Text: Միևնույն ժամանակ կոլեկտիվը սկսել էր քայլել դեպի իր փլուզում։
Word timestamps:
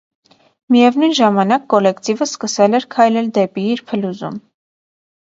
Միևնույն 0.75 1.13
ժամանակ 1.19 1.69
կոլեկտիվը 1.75 2.29
սկսել 2.31 2.81
էր 2.81 2.91
քայլել 2.99 3.31
դեպի 3.39 3.71
իր 3.79 3.89
փլուզում։ 3.93 4.45